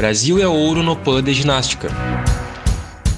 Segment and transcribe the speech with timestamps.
[0.00, 1.90] Brasil é ouro no PAN de ginástica.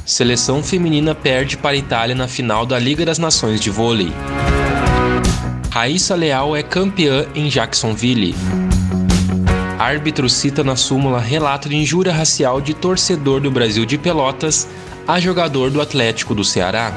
[0.05, 4.13] Seleção feminina perde para Itália na final da Liga das Nações de vôlei.
[5.71, 8.35] Raíssa Leal é campeã em Jacksonville.
[9.79, 14.67] Árbitro cita na súmula relato de injúria racial de torcedor do Brasil de Pelotas
[15.07, 16.93] a jogador do Atlético do Ceará.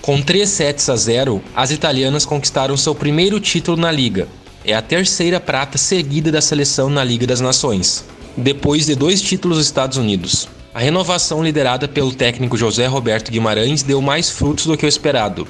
[0.00, 4.28] Com 3 sets a 0, as italianas conquistaram seu primeiro título na liga.
[4.64, 8.04] É a terceira prata seguida da seleção na Liga das Nações,
[8.36, 10.48] depois de dois títulos dos Estados Unidos.
[10.72, 15.48] A renovação liderada pelo técnico José Roberto Guimarães deu mais frutos do que o esperado,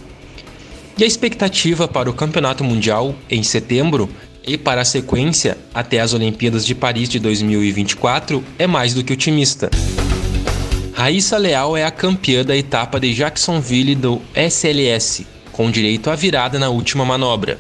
[1.01, 4.07] e a expectativa para o Campeonato Mundial em setembro
[4.47, 9.15] e para a sequência até as Olimpíadas de Paris de 2024 é mais do que
[9.15, 9.71] otimista.
[10.93, 16.59] Raíssa Leal é a campeã da etapa de Jacksonville do SLS, com direito à virada
[16.59, 17.59] na última manobra.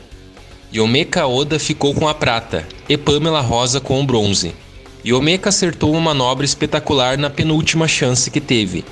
[0.71, 4.55] Yomeka Oda ficou com a prata e Pamela Rosa com o bronze.
[5.03, 8.85] Yomeka acertou uma manobra espetacular na penúltima chance que teve,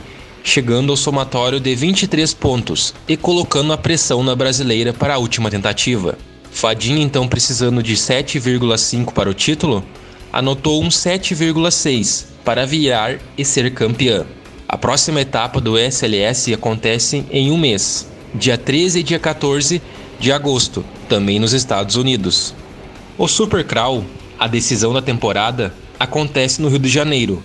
[0.49, 5.51] chegando ao somatório de 23 pontos e colocando a pressão na brasileira para a última
[5.51, 6.17] tentativa.
[6.51, 9.85] Fadinha, então precisando de 7,5 para o título,
[10.33, 14.27] anotou um 7,6 para virar e ser campeã.
[14.67, 19.81] A próxima etapa do SLS acontece em um mês, dia 13 e dia 14
[20.19, 22.55] de agosto, também nos Estados Unidos.
[23.17, 24.05] O Super Crawl,
[24.39, 27.43] a decisão da temporada, acontece no Rio de Janeiro,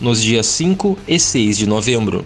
[0.00, 2.24] nos dias 5 e 6 de novembro.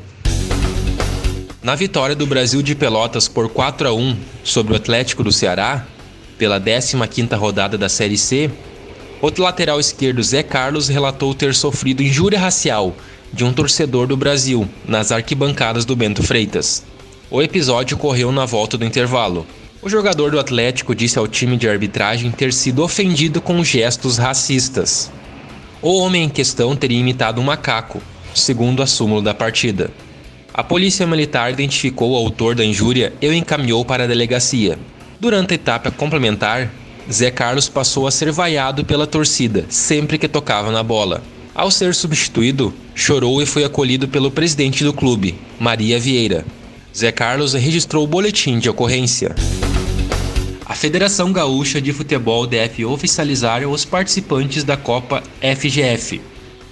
[1.65, 5.87] Na vitória do Brasil de Pelotas por 4 a 1 sobre o Atlético do Ceará,
[6.37, 8.51] pela 15ª rodada da Série C,
[9.19, 12.95] outro lateral esquerdo Zé Carlos relatou ter sofrido injúria racial
[13.33, 16.85] de um torcedor do Brasil nas arquibancadas do Bento Freitas.
[17.31, 19.47] O episódio ocorreu na volta do intervalo.
[19.81, 25.11] O jogador do Atlético disse ao time de arbitragem ter sido ofendido com gestos racistas.
[25.81, 28.03] O homem em questão teria imitado um macaco,
[28.35, 29.91] segundo a súmula da partida.
[30.57, 34.79] A polícia militar identificou o autor da injúria e o encaminhou para a delegacia.
[35.19, 36.71] Durante a etapa complementar,
[37.11, 41.25] Zé Carlos passou a ser vaiado pela torcida sempre que tocava na bola.
[41.53, 46.45] Ao ser substituído, chorou e foi acolhido pelo presidente do clube, Maria Vieira.
[46.97, 49.35] Zé Carlos registrou o boletim de ocorrência.
[50.65, 56.21] A Federação Gaúcha de Futebol deve oficializar os participantes da Copa FGF,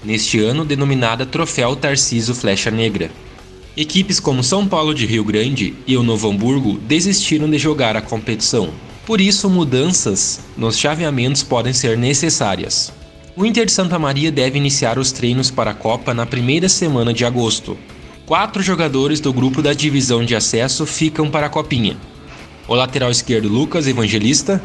[0.05, 3.11] neste ano denominada Troféu Tarciso Flecha Negra.
[3.77, 8.03] Equipes como São Paulo de Rio Grande e o Novo Hamburgo desistiram de jogar a
[8.03, 8.71] competição.
[9.07, 12.93] Por isso, mudanças nos chaveamentos podem ser necessárias.
[13.35, 17.13] O Inter de Santa Maria deve iniciar os treinos para a Copa na primeira semana
[17.13, 17.77] de agosto.
[18.27, 21.97] Quatro jogadores do grupo da divisão de acesso ficam para a Copinha
[22.73, 24.63] o lateral esquerdo Lucas Evangelista,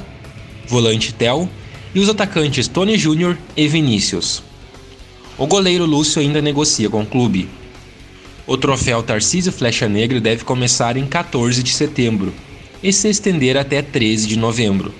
[0.67, 1.49] volante Tel
[1.93, 4.43] e os atacantes Tony Júnior e Vinícius.
[5.37, 7.49] O goleiro Lúcio ainda negocia com o clube.
[8.47, 12.33] O troféu Tarcísio Flecha Negra deve começar em 14 de setembro
[12.81, 14.93] e se estender até 13 de novembro.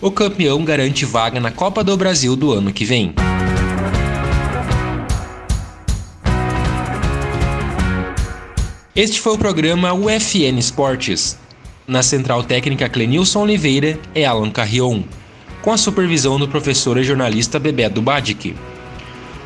[0.00, 3.12] O campeão garante vaga na Copa do Brasil do ano que vem.
[8.96, 11.36] Este foi o programa UFN Esportes.
[11.86, 15.02] Na central técnica Clenilson Oliveira e Alan Carrion,
[15.60, 18.54] com a supervisão do professor e jornalista Bebeto Badic.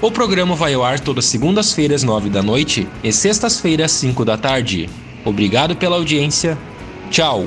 [0.00, 4.88] O programa vai ao ar todas segundas-feiras, 9 da noite e sextas-feiras, 5 da tarde.
[5.24, 6.56] Obrigado pela audiência.
[7.10, 7.44] Tchau!